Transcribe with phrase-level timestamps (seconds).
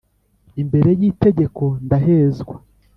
[0.61, 2.55] imbere y’itegeko ndahezwa,